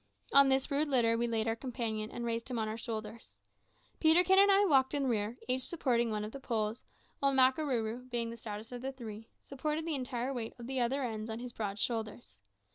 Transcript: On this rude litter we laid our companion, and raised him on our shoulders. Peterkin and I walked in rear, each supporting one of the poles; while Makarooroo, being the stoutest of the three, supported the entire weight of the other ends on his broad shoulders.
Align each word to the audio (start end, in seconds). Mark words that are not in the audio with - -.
On 0.33 0.49
this 0.49 0.71
rude 0.71 0.87
litter 0.87 1.15
we 1.15 1.27
laid 1.27 1.47
our 1.47 1.55
companion, 1.55 2.09
and 2.09 2.25
raised 2.25 2.49
him 2.49 2.57
on 2.57 2.67
our 2.67 2.75
shoulders. 2.75 3.37
Peterkin 3.99 4.39
and 4.39 4.51
I 4.51 4.65
walked 4.65 4.95
in 4.95 5.05
rear, 5.05 5.37
each 5.47 5.67
supporting 5.67 6.09
one 6.09 6.25
of 6.25 6.31
the 6.31 6.39
poles; 6.39 6.83
while 7.19 7.31
Makarooroo, 7.35 8.09
being 8.09 8.31
the 8.31 8.37
stoutest 8.37 8.71
of 8.71 8.81
the 8.81 8.91
three, 8.91 9.29
supported 9.41 9.85
the 9.85 9.93
entire 9.93 10.33
weight 10.33 10.55
of 10.57 10.65
the 10.65 10.79
other 10.79 11.03
ends 11.03 11.29
on 11.29 11.37
his 11.37 11.53
broad 11.53 11.77
shoulders. 11.77 12.41